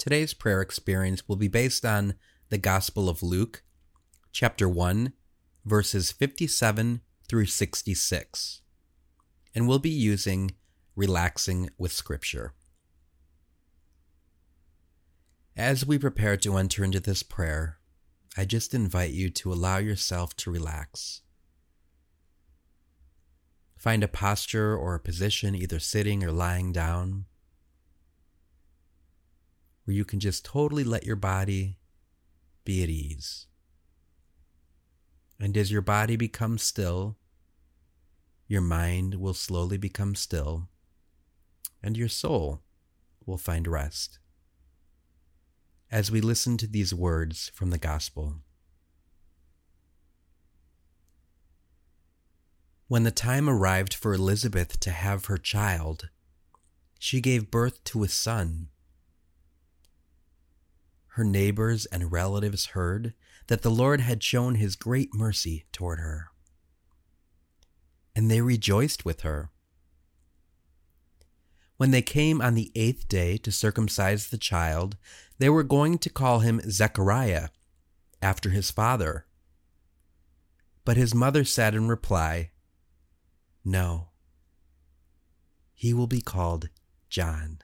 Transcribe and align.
Today's 0.00 0.32
prayer 0.32 0.62
experience 0.62 1.28
will 1.28 1.36
be 1.36 1.46
based 1.46 1.84
on 1.84 2.14
the 2.48 2.56
Gospel 2.56 3.06
of 3.10 3.22
Luke, 3.22 3.62
chapter 4.32 4.66
1, 4.66 5.12
verses 5.66 6.10
57 6.10 7.02
through 7.28 7.44
66, 7.44 8.62
and 9.54 9.68
we'll 9.68 9.78
be 9.78 9.90
using 9.90 10.52
Relaxing 10.96 11.68
with 11.76 11.92
Scripture. 11.92 12.54
As 15.54 15.84
we 15.84 15.98
prepare 15.98 16.38
to 16.38 16.56
enter 16.56 16.82
into 16.82 17.00
this 17.00 17.22
prayer, 17.22 17.76
I 18.38 18.46
just 18.46 18.72
invite 18.72 19.10
you 19.10 19.28
to 19.28 19.52
allow 19.52 19.76
yourself 19.76 20.34
to 20.36 20.50
relax. 20.50 21.20
Find 23.76 24.02
a 24.02 24.08
posture 24.08 24.74
or 24.74 24.94
a 24.94 24.98
position, 24.98 25.54
either 25.54 25.78
sitting 25.78 26.24
or 26.24 26.32
lying 26.32 26.72
down, 26.72 27.26
where 29.90 29.96
you 29.96 30.04
can 30.04 30.20
just 30.20 30.44
totally 30.44 30.84
let 30.84 31.04
your 31.04 31.16
body 31.16 31.76
be 32.64 32.84
at 32.84 32.88
ease. 32.88 33.48
And 35.40 35.56
as 35.56 35.72
your 35.72 35.82
body 35.82 36.14
becomes 36.14 36.62
still, 36.62 37.16
your 38.46 38.60
mind 38.60 39.16
will 39.16 39.34
slowly 39.34 39.78
become 39.78 40.14
still, 40.14 40.68
and 41.82 41.96
your 41.96 42.06
soul 42.06 42.62
will 43.26 43.36
find 43.36 43.66
rest. 43.66 44.20
As 45.90 46.08
we 46.08 46.20
listen 46.20 46.56
to 46.58 46.68
these 46.68 46.94
words 46.94 47.50
from 47.52 47.70
the 47.70 47.78
Gospel, 47.78 48.36
When 52.86 53.02
the 53.02 53.10
time 53.10 53.48
arrived 53.48 53.94
for 53.94 54.14
Elizabeth 54.14 54.78
to 54.78 54.92
have 54.92 55.24
her 55.24 55.36
child, 55.36 56.10
she 57.00 57.20
gave 57.20 57.50
birth 57.50 57.82
to 57.84 58.04
a 58.04 58.08
son. 58.08 58.69
Her 61.20 61.24
neighbors 61.26 61.84
and 61.84 62.10
relatives 62.10 62.68
heard 62.68 63.12
that 63.48 63.60
the 63.60 63.70
Lord 63.70 64.00
had 64.00 64.22
shown 64.22 64.54
his 64.54 64.74
great 64.74 65.12
mercy 65.12 65.66
toward 65.70 65.98
her, 65.98 66.30
and 68.16 68.30
they 68.30 68.40
rejoiced 68.40 69.04
with 69.04 69.20
her. 69.20 69.50
When 71.76 71.90
they 71.90 72.00
came 72.00 72.40
on 72.40 72.54
the 72.54 72.72
eighth 72.74 73.06
day 73.06 73.36
to 73.36 73.52
circumcise 73.52 74.28
the 74.28 74.38
child, 74.38 74.96
they 75.38 75.50
were 75.50 75.62
going 75.62 75.98
to 75.98 76.08
call 76.08 76.38
him 76.38 76.62
Zechariah, 76.70 77.50
after 78.22 78.48
his 78.48 78.70
father. 78.70 79.26
But 80.86 80.96
his 80.96 81.14
mother 81.14 81.44
said 81.44 81.74
in 81.74 81.88
reply, 81.88 82.52
no. 83.62 84.08
He 85.74 85.92
will 85.92 86.06
be 86.06 86.22
called 86.22 86.70
John. 87.10 87.58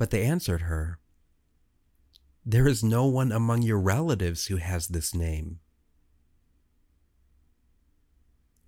But 0.00 0.08
they 0.08 0.24
answered 0.24 0.62
her, 0.62 0.98
There 2.46 2.66
is 2.66 2.82
no 2.82 3.04
one 3.04 3.30
among 3.30 3.60
your 3.60 3.78
relatives 3.78 4.46
who 4.46 4.56
has 4.56 4.88
this 4.88 5.14
name. 5.14 5.60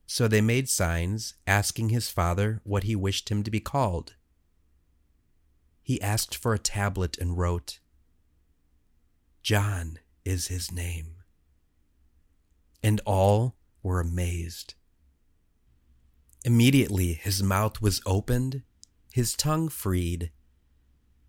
So 0.04 0.28
they 0.28 0.42
made 0.42 0.68
signs, 0.68 1.32
asking 1.46 1.88
his 1.88 2.10
father 2.10 2.60
what 2.64 2.82
he 2.82 2.94
wished 2.94 3.30
him 3.30 3.42
to 3.44 3.50
be 3.50 3.60
called. 3.60 4.14
He 5.82 6.02
asked 6.02 6.36
for 6.36 6.52
a 6.52 6.58
tablet 6.58 7.16
and 7.16 7.38
wrote, 7.38 7.78
John 9.42 10.00
is 10.26 10.48
his 10.48 10.70
name. 10.70 11.22
And 12.82 13.00
all 13.06 13.56
were 13.82 14.00
amazed. 14.00 14.74
Immediately 16.44 17.14
his 17.14 17.42
mouth 17.42 17.80
was 17.80 18.02
opened, 18.04 18.64
his 19.14 19.34
tongue 19.34 19.70
freed, 19.70 20.30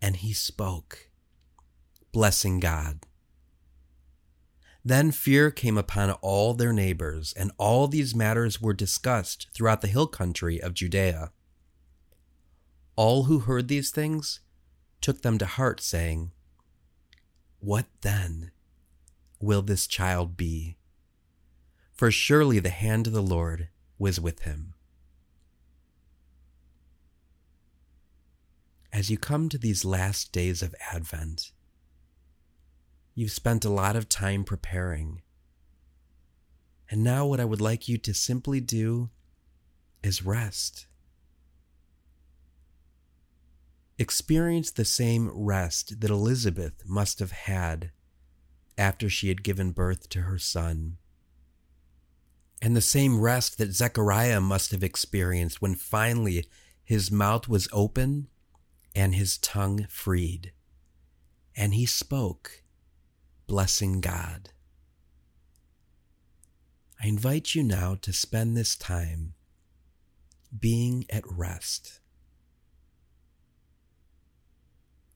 and 0.04 0.16
he 0.16 0.34
spoke, 0.34 1.08
blessing 2.12 2.60
God. 2.60 3.06
Then 4.84 5.10
fear 5.10 5.50
came 5.50 5.78
upon 5.78 6.10
all 6.20 6.52
their 6.52 6.74
neighbors, 6.74 7.32
and 7.38 7.50
all 7.56 7.88
these 7.88 8.14
matters 8.14 8.60
were 8.60 8.74
discussed 8.74 9.46
throughout 9.54 9.80
the 9.80 9.88
hill 9.88 10.06
country 10.06 10.60
of 10.60 10.74
Judea. 10.74 11.32
All 12.96 13.24
who 13.24 13.38
heard 13.38 13.68
these 13.68 13.90
things 13.90 14.40
took 15.00 15.22
them 15.22 15.38
to 15.38 15.46
heart, 15.46 15.80
saying, 15.80 16.32
What 17.60 17.86
then 18.02 18.50
will 19.40 19.62
this 19.62 19.86
child 19.86 20.36
be? 20.36 20.76
for 21.94 22.10
surely 22.10 22.58
the 22.58 22.68
hand 22.68 23.06
of 23.06 23.14
the 23.14 23.22
Lord 23.22 23.68
was 23.98 24.20
with 24.20 24.40
him. 24.40 24.73
As 28.94 29.10
you 29.10 29.18
come 29.18 29.48
to 29.48 29.58
these 29.58 29.84
last 29.84 30.30
days 30.30 30.62
of 30.62 30.72
Advent, 30.92 31.50
you've 33.16 33.32
spent 33.32 33.64
a 33.64 33.68
lot 33.68 33.96
of 33.96 34.08
time 34.08 34.44
preparing. 34.44 35.20
And 36.88 37.02
now, 37.02 37.26
what 37.26 37.40
I 37.40 37.44
would 37.44 37.60
like 37.60 37.88
you 37.88 37.98
to 37.98 38.14
simply 38.14 38.60
do 38.60 39.10
is 40.04 40.24
rest. 40.24 40.86
Experience 43.98 44.70
the 44.70 44.84
same 44.84 45.28
rest 45.28 46.00
that 46.00 46.10
Elizabeth 46.10 46.84
must 46.86 47.18
have 47.18 47.32
had 47.32 47.90
after 48.78 49.10
she 49.10 49.26
had 49.26 49.42
given 49.42 49.72
birth 49.72 50.08
to 50.10 50.20
her 50.20 50.38
son 50.38 50.98
and 52.62 52.76
the 52.76 52.80
same 52.80 53.20
rest 53.20 53.58
that 53.58 53.72
Zechariah 53.72 54.40
must 54.40 54.70
have 54.70 54.84
experienced 54.84 55.60
when 55.60 55.74
finally 55.74 56.46
his 56.84 57.10
mouth 57.10 57.48
was 57.48 57.68
open 57.72 58.28
and 58.94 59.14
his 59.14 59.38
tongue 59.38 59.86
freed. 59.88 60.52
And 61.56 61.74
he 61.74 61.86
spoke, 61.86 62.62
blessing 63.46 64.00
God. 64.00 64.50
I 67.02 67.08
invite 67.08 67.54
you 67.54 67.62
now 67.62 67.96
to 68.02 68.12
spend 68.12 68.56
this 68.56 68.76
time 68.76 69.34
being 70.58 71.04
at 71.10 71.24
rest. 71.30 72.00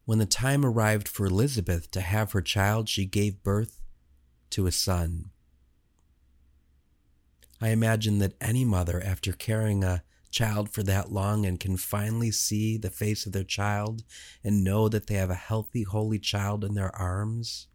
When 0.05 0.19
the 0.19 0.27
time 0.27 0.65
arrived 0.65 1.07
for 1.07 1.27
Elizabeth 1.27 1.91
to 1.91 2.01
have 2.01 2.33
her 2.33 2.41
child, 2.41 2.89
she 2.89 3.05
gave 3.05 3.43
birth 3.43 3.83
to 4.51 4.67
a 4.67 4.73
son. 4.73 5.31
I 7.61 7.69
imagine 7.69 8.19
that 8.19 8.35
any 8.41 8.65
mother, 8.65 9.03
after 9.03 9.33
carrying 9.33 9.85
a 9.85 10.03
child 10.31 10.69
for 10.69 10.83
that 10.83 11.11
long 11.11 11.47
and 11.47 11.61
can 11.61 11.77
finally 11.77 12.31
see 12.31 12.77
the 12.77 12.91
face 12.91 13.27
of 13.27 13.33
their 13.33 13.45
child 13.45 14.05
and 14.45 14.65
know 14.65 14.89
that 14.89 15.07
they 15.07 15.15
have 15.15 15.31
a 15.31 15.35
healthy, 15.35 15.83
holy 15.83 16.19
child 16.19 16.65
in 16.65 16.75
their 16.75 16.95
arms, 16.95 17.69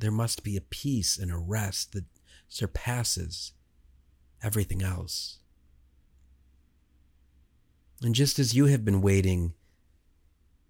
there 0.00 0.10
must 0.10 0.42
be 0.42 0.56
a 0.56 0.60
peace 0.60 1.18
and 1.18 1.30
a 1.30 1.36
rest 1.36 1.92
that 1.92 2.04
surpasses 2.48 3.52
everything 4.42 4.82
else. 4.82 5.38
And 8.02 8.14
just 8.14 8.38
as 8.38 8.54
you 8.54 8.66
have 8.66 8.84
been 8.84 9.02
waiting 9.02 9.54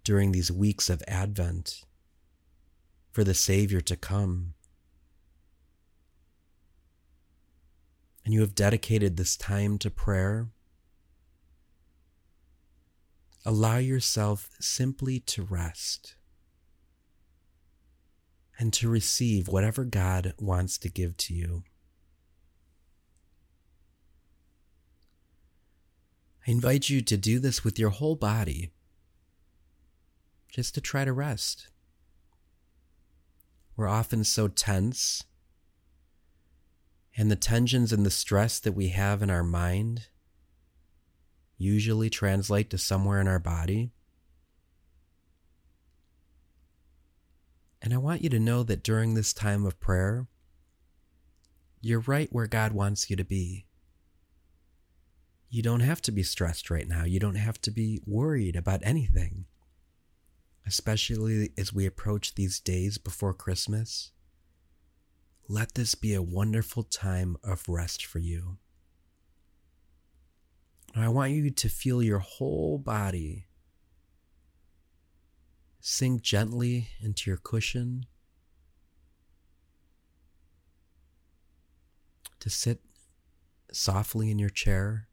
during 0.03 0.31
these 0.31 0.51
weeks 0.51 0.89
of 0.89 1.03
Advent 1.07 1.83
for 3.11 3.23
the 3.23 3.35
Savior 3.35 3.81
to 3.81 3.95
come, 3.95 4.53
and 8.25 8.33
you 8.33 8.41
have 8.41 8.55
dedicated 8.55 9.15
this 9.17 9.37
time 9.37 9.77
to 9.79 9.91
prayer, 9.91 10.49
allow 13.49 13.77
yourself 13.77 14.51
simply 14.59 15.19
to 15.19 15.41
rest 15.41 16.13
and 18.59 18.71
to 18.71 18.87
receive 18.87 19.47
whatever 19.47 19.83
God 19.85 20.35
wants 20.37 20.77
to 20.77 20.87
give 20.87 21.17
to 21.17 21.33
you. 21.33 21.63
I 26.45 26.51
invite 26.51 26.91
you 26.91 27.01
to 27.01 27.17
do 27.17 27.39
this 27.39 27.63
with 27.63 27.79
your 27.79 27.89
whole 27.89 28.15
body, 28.15 28.69
just 30.47 30.75
to 30.75 30.81
try 30.81 31.03
to 31.03 31.11
rest. 31.11 31.69
We're 33.75 33.87
often 33.87 34.25
so 34.25 34.47
tense 34.47 35.23
and 37.17 37.31
the 37.31 37.35
tensions 37.35 37.91
and 37.91 38.05
the 38.05 38.11
stress 38.11 38.59
that 38.59 38.73
we 38.73 38.89
have 38.89 39.23
in 39.23 39.31
our 39.31 39.43
mind 39.43 40.09
usually 41.59 42.09
translate 42.09 42.71
to 42.71 42.79
somewhere 42.79 43.21
in 43.21 43.27
our 43.27 43.37
body. 43.37 43.91
And 47.81 47.93
I 47.93 47.97
want 47.97 48.23
you 48.23 48.29
to 48.29 48.39
know 48.39 48.63
that 48.63 48.83
during 48.83 49.13
this 49.13 49.31
time 49.31 49.63
of 49.65 49.79
prayer, 49.79 50.27
you're 51.81 51.99
right 51.99 52.29
where 52.31 52.47
God 52.47 52.73
wants 52.73 53.11
you 53.11 53.15
to 53.15 53.23
be. 53.23 53.67
You 55.49 55.61
don't 55.61 55.79
have 55.81 56.01
to 56.03 56.11
be 56.11 56.23
stressed 56.23 56.71
right 56.71 56.87
now. 56.87 57.03
You 57.05 57.19
don't 57.19 57.35
have 57.35 57.61
to 57.61 57.71
be 57.71 58.01
worried 58.05 58.55
about 58.55 58.81
anything, 58.83 59.45
especially 60.65 61.51
as 61.57 61.71
we 61.71 61.85
approach 61.85 62.33
these 62.33 62.59
days 62.59 62.97
before 62.97 63.33
Christmas 63.35 64.11
let 65.51 65.73
this 65.73 65.95
be 65.95 66.13
a 66.13 66.21
wonderful 66.21 66.83
time 66.83 67.35
of 67.43 67.67
rest 67.67 68.05
for 68.05 68.19
you. 68.19 68.59
I 70.95 71.07
want 71.07 71.31
you 71.31 71.49
to 71.49 71.69
feel 71.69 72.01
your 72.01 72.19
whole 72.19 72.77
body 72.77 73.45
sink 75.79 76.21
gently 76.21 76.89
into 77.01 77.29
your 77.29 77.37
cushion, 77.37 78.05
to 82.39 82.49
sit 82.49 82.81
softly 83.71 84.29
in 84.29 84.39
your 84.39 84.49
chair, 84.49 85.07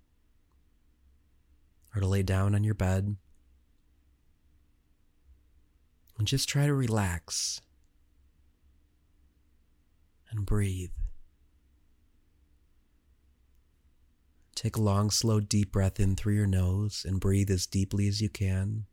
or 1.94 2.00
to 2.00 2.06
lay 2.06 2.22
down 2.22 2.54
on 2.54 2.64
your 2.64 2.74
bed. 2.74 3.16
And 6.18 6.26
just 6.26 6.48
try 6.48 6.66
to 6.66 6.74
relax 6.74 7.60
and 10.30 10.46
breathe. 10.46 10.90
Take 14.56 14.76
a 14.76 14.80
long, 14.80 15.10
slow, 15.10 15.38
deep 15.38 15.70
breath 15.70 16.00
in 16.00 16.16
through 16.16 16.32
your 16.32 16.46
nose 16.46 17.04
and 17.06 17.20
breathe 17.20 17.50
as 17.50 17.66
deeply 17.66 18.08
as 18.08 18.22
you 18.22 18.30
can. 18.30 18.86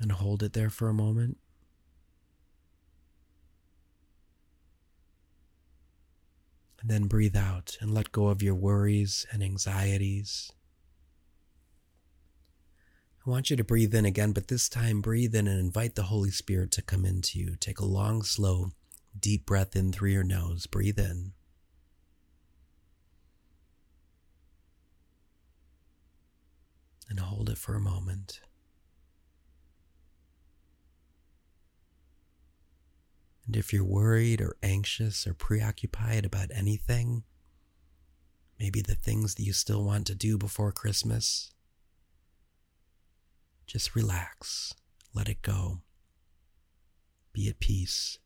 And 0.00 0.10
hold 0.10 0.42
it 0.42 0.52
there 0.52 0.70
for 0.70 0.88
a 0.88 0.92
moment. 0.92 1.38
And 6.80 6.90
then 6.90 7.06
breathe 7.06 7.36
out 7.36 7.78
and 7.80 7.94
let 7.94 8.10
go 8.10 8.26
of 8.26 8.42
your 8.42 8.56
worries 8.56 9.24
and 9.30 9.40
anxieties. 9.40 10.50
I 13.24 13.30
want 13.30 13.50
you 13.50 13.56
to 13.56 13.64
breathe 13.64 13.94
in 13.94 14.04
again, 14.04 14.32
but 14.32 14.48
this 14.48 14.68
time 14.68 15.00
breathe 15.00 15.34
in 15.34 15.46
and 15.46 15.60
invite 15.60 15.94
the 15.94 16.02
Holy 16.02 16.32
Spirit 16.32 16.72
to 16.72 16.82
come 16.82 17.04
into 17.04 17.38
you. 17.38 17.54
Take 17.54 17.78
a 17.78 17.86
long, 17.86 18.22
slow, 18.22 18.72
deep 19.18 19.46
breath 19.46 19.76
in 19.76 19.92
through 19.92 20.10
your 20.10 20.24
nose. 20.24 20.66
Breathe 20.66 20.98
in. 20.98 21.32
And 27.08 27.20
hold 27.20 27.48
it 27.48 27.58
for 27.58 27.74
a 27.74 27.80
moment. 27.80 28.40
And 33.46 33.56
if 33.56 33.72
you're 33.72 33.84
worried 33.84 34.40
or 34.40 34.56
anxious 34.62 35.26
or 35.26 35.34
preoccupied 35.34 36.24
about 36.24 36.48
anything, 36.54 37.24
maybe 38.58 38.80
the 38.80 38.94
things 38.94 39.34
that 39.34 39.42
you 39.42 39.52
still 39.52 39.84
want 39.84 40.06
to 40.06 40.14
do 40.14 40.38
before 40.38 40.72
Christmas, 40.72 41.52
just 43.66 43.94
relax, 43.94 44.74
let 45.12 45.28
it 45.28 45.42
go, 45.42 45.82
be 47.32 47.48
at 47.48 47.60
peace. 47.60 48.18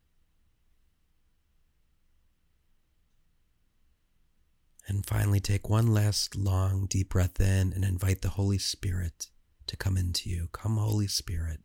And 4.88 5.04
finally, 5.04 5.38
take 5.38 5.68
one 5.68 5.88
last 5.88 6.34
long, 6.34 6.86
deep 6.86 7.10
breath 7.10 7.38
in 7.40 7.74
and 7.74 7.84
invite 7.84 8.22
the 8.22 8.30
Holy 8.30 8.56
Spirit 8.56 9.28
to 9.66 9.76
come 9.76 9.98
into 9.98 10.30
you. 10.30 10.48
Come, 10.52 10.78
Holy 10.78 11.06
Spirit. 11.06 11.60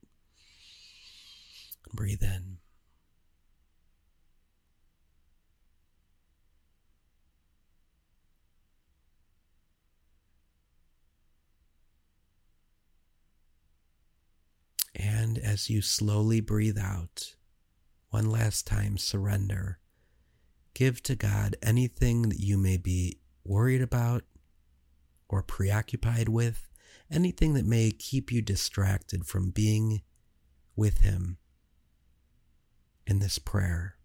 Breathe 1.93 2.21
in. 2.21 2.57
And 14.95 15.37
as 15.37 15.69
you 15.69 15.81
slowly 15.81 16.41
breathe 16.41 16.77
out, 16.77 17.35
one 18.09 18.29
last 18.29 18.67
time, 18.67 18.97
surrender. 18.97 19.79
Give 20.73 21.01
to 21.03 21.15
God 21.15 21.55
anything 21.61 22.29
that 22.29 22.39
you 22.39 22.57
may 22.57 22.77
be 22.77 23.19
worried 23.43 23.81
about 23.81 24.23
or 25.29 25.43
preoccupied 25.43 26.29
with, 26.29 26.67
anything 27.11 27.53
that 27.53 27.65
may 27.65 27.91
keep 27.91 28.31
you 28.31 28.41
distracted 28.41 29.25
from 29.25 29.51
being 29.51 30.01
with 30.75 30.99
Him 30.99 31.37
in 33.05 33.19
this 33.19 33.37
prayer. 33.37 33.97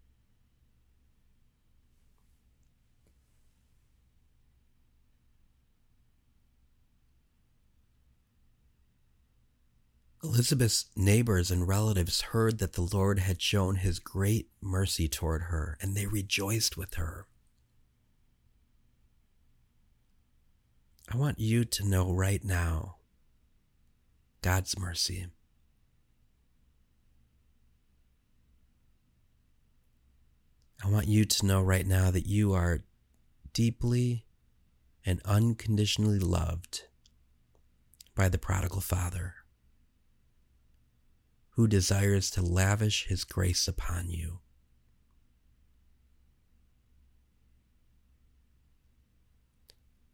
Elizabeth's 10.21 10.87
neighbors 10.97 11.49
and 11.49 11.65
relatives 11.65 12.21
heard 12.21 12.59
that 12.59 12.73
the 12.73 12.81
Lord 12.81 13.19
had 13.19 13.41
shown 13.41 13.77
his 13.77 13.99
great 13.99 14.49
mercy 14.61 15.07
toward 15.07 15.43
her, 15.43 15.77
and 15.79 15.95
they 15.95 16.07
rejoiced 16.07 16.75
with 16.75 16.95
her. 16.95 17.25
I 21.11 21.15
want 21.15 21.39
you 21.39 21.63
to 21.63 21.87
know 21.87 22.11
right 22.11 22.43
now 22.43 22.97
God's 24.41 24.77
mercy. 24.77 25.27
I 30.83 30.89
want 30.89 31.07
you 31.07 31.23
to 31.23 31.45
know 31.45 31.61
right 31.61 31.87
now 31.87 32.11
that 32.11 32.27
you 32.27 32.53
are 32.53 32.81
deeply 33.53 34.25
and 35.05 35.21
unconditionally 35.23 36.19
loved 36.19 36.83
by 38.15 38.27
the 38.27 38.37
prodigal 38.37 38.81
father 38.81 39.35
who 41.59 41.67
desires 41.67 42.31
to 42.31 42.41
lavish 42.41 43.07
his 43.07 43.25
grace 43.25 43.67
upon 43.67 44.09
you. 44.09 44.39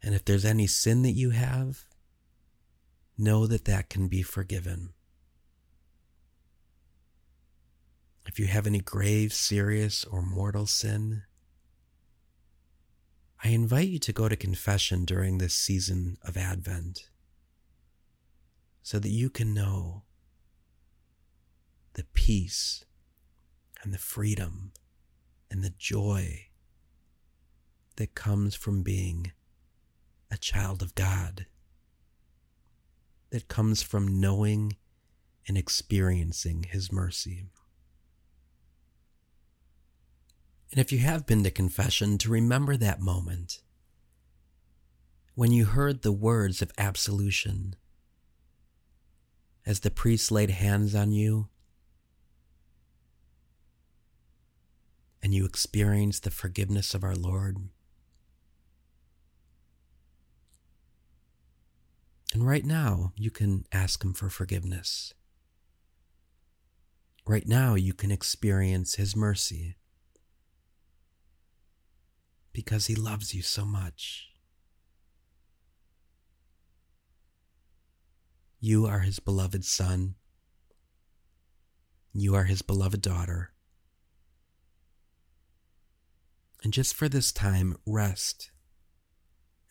And 0.02 0.16
if 0.16 0.26
there's 0.26 0.44
any 0.44 0.66
sin 0.66 1.04
that 1.04 1.12
you 1.12 1.30
have, 1.30 1.86
know 3.16 3.46
that 3.46 3.66
that 3.66 3.92
can 3.92 4.08
be 4.08 4.24
forgiven. 4.24 4.94
If 8.26 8.40
you 8.40 8.48
have 8.48 8.66
any 8.66 8.80
grave, 8.80 9.32
serious, 9.32 10.04
or 10.04 10.24
mortal 10.24 10.66
sin, 10.66 11.26
I 13.44 13.50
invite 13.50 13.90
you 13.90 14.00
to 14.00 14.12
go 14.12 14.28
to 14.28 14.36
confession 14.36 15.06
during 15.06 15.38
this 15.38 15.54
season 15.54 16.18
of 16.24 16.38
Advent 16.38 17.08
so 18.82 18.98
that 18.98 19.10
you 19.10 19.30
can 19.30 19.54
know 19.54 20.05
the 21.96 22.06
peace 22.14 22.84
and 23.82 23.94
the 23.94 23.98
freedom 23.98 24.72
and 25.50 25.64
the 25.64 25.74
joy 25.78 26.48
that 27.96 28.16
comes 28.16 28.54
from 28.54 28.84
being 28.84 29.32
a 30.30 30.38
child 30.38 30.82
of 30.82 30.94
God, 30.96 31.46
that 33.30 33.48
comes 33.48 33.82
from 33.82 34.20
knowing 34.20 34.76
and 35.48 35.58
experiencing 35.58 36.64
His 36.70 36.92
mercy. 36.92 37.46
And 40.72 40.80
if 40.80 40.92
you 40.92 41.00
have 41.00 41.26
been 41.26 41.44
to 41.44 41.52
confession, 41.52 42.18
to 42.18 42.30
remember 42.30 42.76
that 42.76 43.00
moment 43.00 43.62
when 45.36 45.52
you 45.52 45.66
heard 45.66 46.02
the 46.02 46.12
words 46.12 46.62
of 46.62 46.72
absolution 46.78 47.76
as 49.66 49.82
the 49.82 49.92
priest 49.92 50.32
laid 50.32 50.50
hands 50.50 50.94
on 50.94 51.12
you 51.12 51.48
and 55.26 55.34
you 55.34 55.44
experience 55.44 56.20
the 56.20 56.30
forgiveness 56.30 56.94
of 56.94 57.04
our 57.04 57.16
Lord. 57.16 57.58
And 62.32 62.46
right 62.48 62.64
now, 62.64 63.12
you 63.16 63.32
can 63.32 63.66
ask 63.72 64.04
Him 64.04 64.14
for 64.14 64.30
forgiveness. 64.30 65.16
Right 67.26 67.48
now, 67.48 67.74
you 67.74 67.92
can 67.92 68.12
experience 68.12 68.98
His 68.98 69.16
mercy 69.16 69.78
because 72.54 72.86
He 72.86 72.94
loves 72.94 73.34
you 73.34 73.42
so 73.42 73.66
much. 73.66 74.28
You 78.60 78.86
are 78.86 79.00
His 79.00 79.18
beloved 79.18 79.66
Son. 79.66 80.14
You 82.14 82.36
are 82.36 82.44
His 82.44 82.62
beloved 82.62 83.02
daughter. 83.02 83.55
And 86.66 86.74
just 86.74 86.96
for 86.96 87.08
this 87.08 87.32
time, 87.32 87.78
rest 87.86 88.50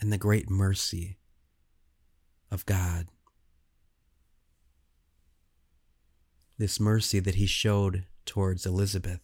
in 0.00 0.10
the 0.10 0.16
great 0.16 0.48
mercy 0.48 1.18
of 2.52 2.64
God. 2.66 3.08
This 6.56 6.78
mercy 6.78 7.18
that 7.18 7.34
He 7.34 7.46
showed 7.46 8.04
towards 8.24 8.64
Elizabeth. 8.64 9.22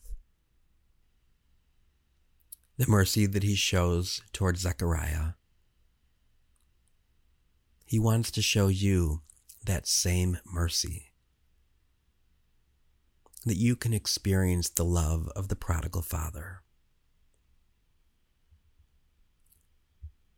The 2.76 2.88
mercy 2.88 3.24
that 3.26 3.44
He 3.44 3.54
shows 3.54 4.20
towards 4.32 4.62
Zechariah. 4.62 5.34
He 7.86 8.00
wants 8.00 8.32
to 8.32 8.42
show 8.42 8.66
you 8.66 9.20
that 9.64 9.86
same 9.86 10.38
mercy. 10.44 11.12
That 13.46 13.58
you 13.58 13.76
can 13.76 13.94
experience 13.94 14.68
the 14.68 14.84
love 14.84 15.28
of 15.36 15.46
the 15.46 15.54
prodigal 15.54 16.02
father. 16.02 16.62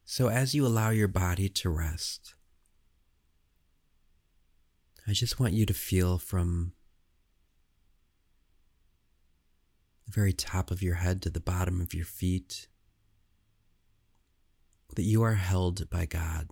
So, 0.04 0.28
as 0.28 0.54
you 0.54 0.66
allow 0.66 0.90
your 0.90 1.08
body 1.08 1.48
to 1.48 1.70
rest, 1.70 2.34
I 5.06 5.12
just 5.12 5.40
want 5.40 5.54
you 5.54 5.66
to 5.66 5.74
feel 5.74 6.18
from 6.18 6.72
the 10.06 10.12
very 10.12 10.32
top 10.32 10.70
of 10.70 10.82
your 10.82 10.96
head 10.96 11.22
to 11.22 11.30
the 11.30 11.40
bottom 11.40 11.80
of 11.80 11.94
your 11.94 12.04
feet 12.04 12.68
that 14.94 15.02
you 15.02 15.22
are 15.22 15.34
held 15.34 15.88
by 15.88 16.06
God. 16.06 16.48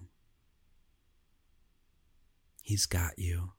He's 2.62 2.87
got 2.87 3.19
you. 3.19 3.52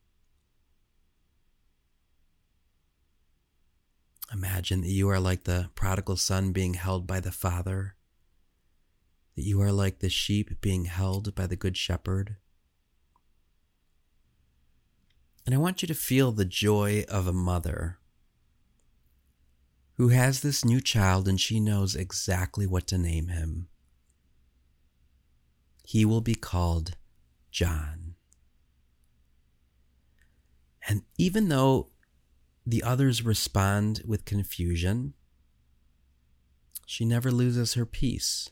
Imagine 4.33 4.81
that 4.81 4.87
you 4.87 5.09
are 5.09 5.19
like 5.19 5.43
the 5.43 5.69
prodigal 5.75 6.15
son 6.15 6.53
being 6.53 6.75
held 6.75 7.05
by 7.05 7.19
the 7.19 7.31
father, 7.31 7.95
that 9.41 9.47
you 9.47 9.59
are 9.59 9.71
like 9.71 9.97
the 9.97 10.09
sheep 10.09 10.61
being 10.61 10.85
held 10.85 11.33
by 11.33 11.47
the 11.47 11.55
good 11.55 11.75
shepherd. 11.75 12.35
And 15.47 15.55
I 15.55 15.57
want 15.57 15.81
you 15.81 15.87
to 15.87 15.95
feel 15.95 16.31
the 16.31 16.45
joy 16.45 17.05
of 17.09 17.25
a 17.25 17.33
mother 17.33 17.97
who 19.95 20.09
has 20.09 20.41
this 20.41 20.63
new 20.63 20.79
child 20.79 21.27
and 21.27 21.41
she 21.41 21.59
knows 21.59 21.95
exactly 21.95 22.67
what 22.67 22.85
to 22.85 22.99
name 22.99 23.29
him. 23.29 23.67
He 25.83 26.05
will 26.05 26.21
be 26.21 26.35
called 26.35 26.91
John. 27.49 28.13
And 30.87 31.01
even 31.17 31.49
though 31.49 31.89
the 32.63 32.83
others 32.83 33.25
respond 33.25 34.03
with 34.05 34.23
confusion, 34.23 35.15
she 36.85 37.05
never 37.05 37.31
loses 37.31 37.73
her 37.73 37.87
peace. 37.87 38.51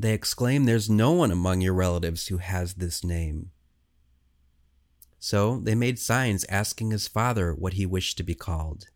They 0.00 0.14
exclaim, 0.14 0.64
There's 0.64 0.88
no 0.88 1.12
one 1.12 1.30
among 1.30 1.60
your 1.60 1.74
relatives 1.74 2.28
who 2.28 2.38
has 2.38 2.72
this 2.72 3.04
name. 3.04 3.50
So 5.18 5.58
they 5.58 5.74
made 5.74 5.98
signs 5.98 6.46
asking 6.48 6.90
his 6.90 7.06
father 7.06 7.52
what 7.52 7.74
he 7.74 7.84
wished 7.84 8.16
to 8.16 8.22
be 8.22 8.34
called. 8.34 8.86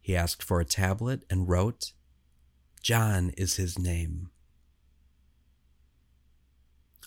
He 0.00 0.16
asked 0.16 0.42
for 0.42 0.58
a 0.58 0.64
tablet 0.64 1.22
and 1.30 1.48
wrote, 1.48 1.92
John 2.82 3.30
is 3.36 3.54
his 3.54 3.78
name. 3.78 4.30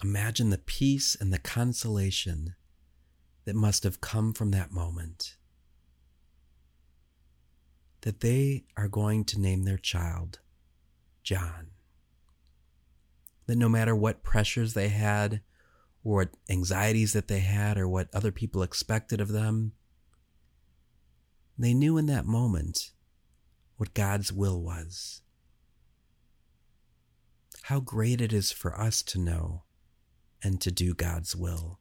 Imagine 0.02 0.50
the 0.50 0.58
peace 0.58 1.14
and 1.20 1.34
the 1.34 1.40
consolation 1.40 2.56
that 3.44 3.56
must 3.56 3.84
have 3.84 4.00
come 4.00 4.32
from 4.32 4.52
that 4.52 4.72
moment. 4.72 5.36
That 8.04 8.22
they 8.22 8.64
are 8.78 8.88
going 8.88 9.26
to 9.26 9.42
name 9.42 9.64
their 9.64 9.78
child 9.78 10.40
John. 11.22 11.73
That 13.46 13.58
no 13.58 13.68
matter 13.68 13.96
what 13.96 14.24
pressures 14.24 14.74
they 14.74 14.90
had, 14.90 15.42
or 16.04 16.16
what 16.16 16.30
anxieties 16.50 17.14
that 17.14 17.28
they 17.28 17.40
had, 17.40 17.78
or 17.78 17.88
what 17.88 18.14
other 18.14 18.32
people 18.32 18.64
expected 18.64 19.20
of 19.20 19.30
them, 19.30 19.74
they 21.58 21.74
knew 21.74 21.98
in 21.98 22.06
that 22.08 22.26
moment 22.26 22.92
what 23.78 23.94
God's 23.94 24.32
will 24.32 24.62
was. 24.62 25.22
How 27.64 27.80
great 27.80 28.22
it 28.22 28.34
is 28.34 28.52
for 28.52 28.80
us 28.80 29.02
to 29.04 29.20
know 29.20 29.64
and 30.42 30.60
to 30.62 30.72
do 30.72 30.94
God's 30.94 31.36
will. 31.36 31.80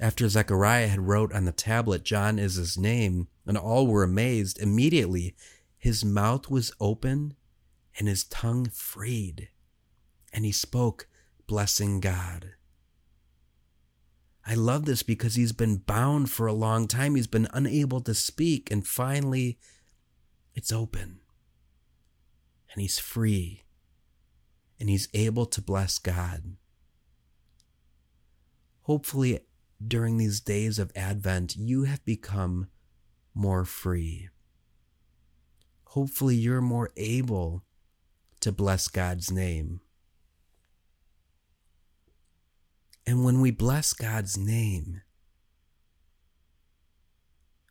After 0.00 0.28
Zechariah 0.28 0.88
had 0.88 1.06
wrote 1.06 1.32
on 1.32 1.44
the 1.44 1.52
tablet, 1.52 2.04
John 2.04 2.38
is 2.38 2.56
his 2.56 2.76
name, 2.76 3.28
and 3.46 3.56
all 3.56 3.86
were 3.86 4.02
amazed, 4.02 4.58
immediately 4.58 5.36
his 5.78 6.04
mouth 6.04 6.50
was 6.50 6.72
open 6.80 7.34
and 7.98 8.08
his 8.08 8.24
tongue 8.24 8.66
freed, 8.66 9.48
and 10.32 10.44
he 10.44 10.52
spoke, 10.52 11.08
blessing 11.46 12.00
God. 12.00 12.54
I 14.46 14.54
love 14.54 14.84
this 14.84 15.02
because 15.02 15.36
he's 15.36 15.52
been 15.52 15.76
bound 15.76 16.30
for 16.30 16.46
a 16.46 16.52
long 16.52 16.86
time. 16.86 17.14
He's 17.14 17.26
been 17.26 17.48
unable 17.52 18.00
to 18.02 18.14
speak, 18.14 18.70
and 18.70 18.86
finally, 18.86 19.58
it's 20.54 20.72
open. 20.72 21.20
And 22.72 22.82
he's 22.82 22.98
free 22.98 23.64
and 24.80 24.88
he's 24.88 25.08
able 25.14 25.46
to 25.46 25.62
bless 25.62 25.98
God. 25.98 26.56
Hopefully, 28.82 29.40
during 29.86 30.18
these 30.18 30.40
days 30.40 30.78
of 30.78 30.92
Advent, 30.94 31.56
you 31.56 31.84
have 31.84 32.04
become 32.04 32.68
more 33.34 33.64
free. 33.64 34.28
Hopefully, 35.88 36.36
you're 36.36 36.60
more 36.60 36.90
able 36.96 37.64
to 38.44 38.52
bless 38.52 38.88
God's 38.88 39.32
name. 39.32 39.80
And 43.06 43.24
when 43.24 43.40
we 43.40 43.50
bless 43.50 43.94
God's 43.94 44.36
name, 44.36 45.00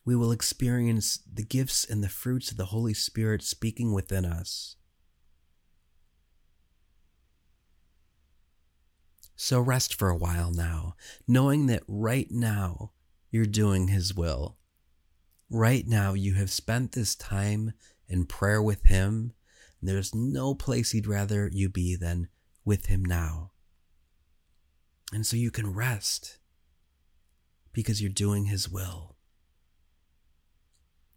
we 0.04 0.16
will 0.16 0.32
experience 0.32 1.20
the 1.32 1.44
gifts 1.44 1.86
and 1.86 2.04
the 2.04 2.10
fruits 2.10 2.50
of 2.50 2.58
the 2.58 2.66
Holy 2.66 2.96
Spirit 2.96 3.44
speaking 3.44 3.94
within 3.94 4.26
us. 4.26 4.76
So 9.36 9.60
rest 9.60 9.94
for 9.94 10.10
a 10.10 10.18
while 10.18 10.50
now, 10.50 10.96
knowing 11.28 11.68
that 11.68 11.84
right 11.88 12.32
now 12.32 12.94
you're 13.30 13.46
doing 13.46 13.90
His 13.90 14.16
will. 14.16 14.58
Right 15.52 15.88
now 15.88 16.16
you 16.16 16.34
have 16.34 16.50
spent 16.50 16.94
this 16.94 17.14
time 17.14 17.74
in 18.08 18.26
prayer 18.26 18.62
with 18.62 18.84
Him, 18.86 19.34
there's 19.88 20.14
no 20.14 20.56
place 20.56 20.92
He'd 20.92 21.08
rather 21.08 21.50
you 21.52 21.70
be 21.70 21.96
than 21.96 22.28
with 22.66 22.88
Him 22.88 23.04
now. 23.04 23.52
And 25.12 25.26
so 25.26 25.38
you 25.38 25.52
can 25.52 25.74
rest 25.74 26.40
because 27.72 28.02
you're 28.02 28.12
doing 28.12 28.46
His 28.46 28.70
will. 28.70 29.16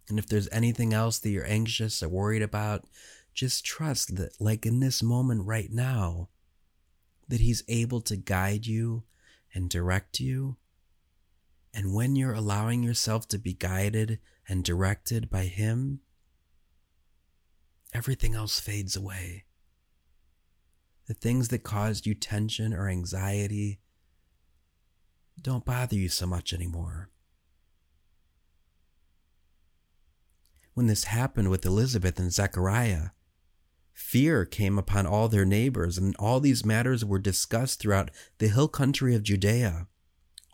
And 0.09 0.17
if 0.19 0.27
there's 0.27 0.49
anything 0.51 0.93
else 0.93 1.19
that 1.19 1.29
you're 1.29 1.47
anxious 1.47 2.01
or 2.01 2.09
worried 2.09 2.41
about, 2.41 2.85
just 3.33 3.65
trust 3.65 4.15
that, 4.15 4.31
like 4.39 4.65
in 4.65 4.79
this 4.79 5.03
moment 5.03 5.45
right 5.45 5.69
now, 5.71 6.29
that 7.27 7.41
He's 7.41 7.63
able 7.67 8.01
to 8.01 8.15
guide 8.15 8.65
you 8.65 9.03
and 9.53 9.69
direct 9.69 10.19
you. 10.19 10.57
And 11.73 11.93
when 11.93 12.15
you're 12.15 12.33
allowing 12.33 12.83
yourself 12.83 13.27
to 13.29 13.37
be 13.37 13.53
guided 13.53 14.19
and 14.47 14.63
directed 14.63 15.29
by 15.29 15.43
Him, 15.43 15.99
everything 17.93 18.35
else 18.35 18.59
fades 18.59 18.95
away. 18.95 19.45
The 21.07 21.13
things 21.13 21.47
that 21.49 21.63
caused 21.63 22.05
you 22.05 22.13
tension 22.13 22.73
or 22.73 22.89
anxiety 22.89 23.79
don't 25.41 25.65
bother 25.65 25.95
you 25.95 26.09
so 26.09 26.25
much 26.25 26.53
anymore. 26.53 27.09
When 30.73 30.87
this 30.87 31.05
happened 31.05 31.49
with 31.49 31.65
Elizabeth 31.65 32.19
and 32.19 32.31
Zechariah, 32.31 33.09
Fear 33.97 34.45
came 34.45 34.77
upon 34.77 35.07
all 35.07 35.27
their 35.27 35.43
neighbors, 35.43 35.97
and 35.97 36.15
all 36.19 36.39
these 36.39 36.63
matters 36.63 37.03
were 37.03 37.17
discussed 37.17 37.79
throughout 37.79 38.11
the 38.37 38.47
hill 38.47 38.67
country 38.67 39.15
of 39.15 39.23
Judea. 39.23 39.87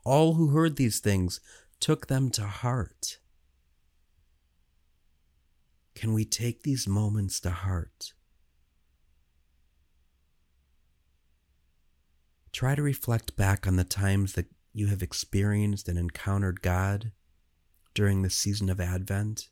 All 0.06 0.36
who 0.36 0.48
heard 0.48 0.78
these 0.78 1.02
things 1.02 1.42
took 1.82 2.08
them 2.08 2.30
to 2.32 2.44
heart. 2.44 3.20
Can 5.96 6.14
we 6.14 6.26
take 6.26 6.64
these 6.64 6.88
moments 6.88 7.40
to 7.42 7.52
heart? 7.52 8.14
Try 12.52 12.76
to 12.76 12.82
reflect 12.84 13.36
back 13.36 13.66
on 13.68 13.76
the 13.76 13.84
times 13.84 14.34
that 14.34 14.48
you 14.74 14.88
have 14.88 15.04
experienced 15.04 15.88
and 15.88 15.98
encountered 15.98 16.62
God 16.62 17.12
during 17.94 18.22
the 18.22 18.30
season 18.30 18.70
of 18.70 18.80
Advent 18.80 19.50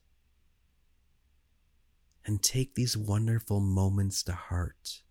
and 2.24 2.42
take 2.42 2.74
these 2.74 2.96
wonderful 2.96 3.60
moments 3.60 4.22
to 4.24 4.32
heart. 4.32 5.02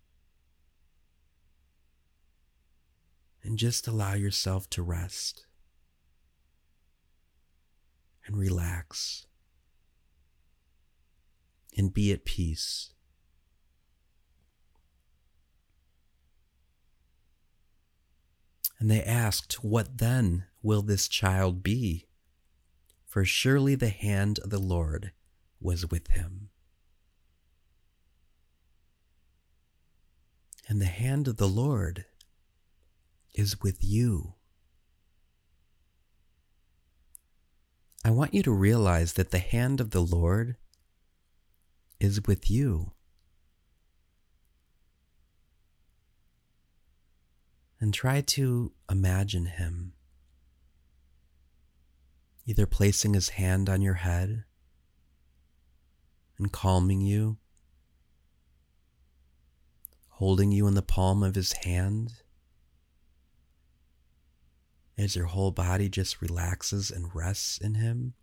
And 3.42 3.58
just 3.58 3.88
allow 3.88 4.14
yourself 4.14 4.70
to 4.70 4.82
rest 4.82 5.46
and 8.26 8.36
relax 8.36 9.26
and 11.76 11.92
be 11.92 12.12
at 12.12 12.24
peace. 12.24 12.92
And 18.78 18.90
they 18.90 19.02
asked, 19.02 19.62
What 19.62 19.98
then 19.98 20.44
will 20.62 20.82
this 20.82 21.08
child 21.08 21.62
be? 21.62 22.08
For 23.06 23.24
surely 23.24 23.74
the 23.74 23.90
hand 23.90 24.38
of 24.40 24.50
the 24.50 24.58
Lord 24.58 25.12
was 25.60 25.90
with 25.90 26.08
him. 26.08 26.50
and 30.72 30.80
the 30.80 30.86
hand 30.86 31.28
of 31.28 31.36
the 31.36 31.48
Lord 31.48 32.06
is 33.34 33.60
with 33.60 33.84
you. 33.84 34.34
I 38.02 38.10
want 38.10 38.32
you 38.32 38.42
to 38.42 38.50
realize 38.50 39.12
that 39.12 39.32
the 39.32 39.38
hand 39.38 39.82
of 39.82 39.90
the 39.90 40.00
Lord 40.00 40.56
is 42.02 42.20
with 42.26 42.50
you. 42.50 42.92
And 47.80 47.92
try 47.92 48.20
to 48.20 48.72
imagine 48.90 49.46
him 49.46 49.94
either 52.46 52.66
placing 52.66 53.14
his 53.14 53.30
hand 53.30 53.68
on 53.68 53.80
your 53.80 53.94
head 53.94 54.44
and 56.38 56.52
calming 56.52 57.00
you, 57.00 57.38
holding 60.08 60.50
you 60.50 60.66
in 60.66 60.74
the 60.74 60.82
palm 60.82 61.22
of 61.22 61.34
his 61.34 61.52
hand 61.64 62.12
as 64.98 65.16
your 65.16 65.26
whole 65.26 65.50
body 65.50 65.88
just 65.88 66.20
relaxes 66.20 66.90
and 66.90 67.14
rests 67.14 67.58
in 67.58 67.74
him. 67.74 68.14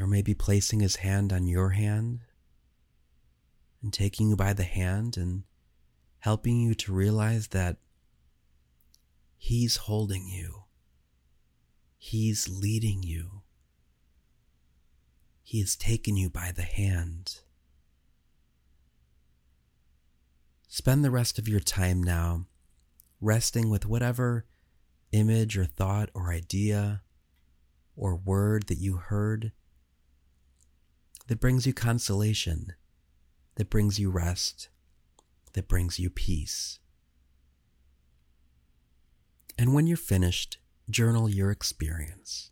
Or 0.00 0.06
maybe 0.06 0.34
placing 0.34 0.80
his 0.80 0.96
hand 0.96 1.32
on 1.32 1.46
your 1.46 1.70
hand 1.70 2.20
and 3.82 3.92
taking 3.92 4.30
you 4.30 4.36
by 4.36 4.52
the 4.52 4.64
hand 4.64 5.16
and 5.16 5.42
helping 6.20 6.60
you 6.60 6.74
to 6.74 6.92
realize 6.92 7.48
that 7.48 7.78
he's 9.36 9.76
holding 9.76 10.28
you. 10.28 10.64
He's 11.96 12.48
leading 12.48 13.02
you. 13.02 13.42
He 15.42 15.60
has 15.60 15.76
taken 15.76 16.16
you 16.16 16.30
by 16.30 16.52
the 16.54 16.62
hand. 16.62 17.40
Spend 20.68 21.04
the 21.04 21.10
rest 21.10 21.38
of 21.38 21.48
your 21.48 21.60
time 21.60 22.02
now 22.02 22.46
resting 23.20 23.68
with 23.68 23.86
whatever 23.86 24.44
image 25.10 25.56
or 25.56 25.64
thought 25.64 26.10
or 26.14 26.30
idea 26.30 27.02
or 27.96 28.14
word 28.14 28.68
that 28.68 28.78
you 28.78 28.96
heard 28.96 29.52
that 31.28 31.40
brings 31.40 31.66
you 31.66 31.72
consolation, 31.72 32.74
that 33.54 33.70
brings 33.70 33.98
you 33.98 34.10
rest, 34.10 34.68
that 35.52 35.68
brings 35.68 35.98
you 35.98 36.10
peace. 36.10 36.80
And 39.58 39.74
when 39.74 39.86
you're 39.86 39.96
finished, 39.96 40.58
journal 40.88 41.28
your 41.28 41.50
experience. 41.50 42.50